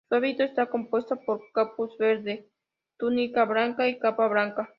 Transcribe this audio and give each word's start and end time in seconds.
Su 0.09 0.15
hábito 0.15 0.41
está 0.43 0.65
compuesto 0.65 1.15
por 1.27 1.41
capuz 1.53 1.95
verde, 1.99 2.49
túnica 2.97 3.45
blanca 3.45 3.87
y 3.87 3.99
capa 3.99 4.27
blanca. 4.27 4.67